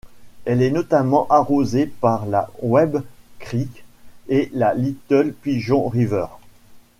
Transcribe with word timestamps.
Elle 0.45 0.63
est 0.63 0.71
notamment 0.71 1.27
arrosée 1.29 1.85
par 1.85 2.25
la 2.25 2.49
Webb 2.63 3.03
Creek 3.37 3.83
et 4.29 4.49
la 4.51 4.73
Little 4.73 5.31
Pigeon 5.31 5.89
River. 5.89 6.25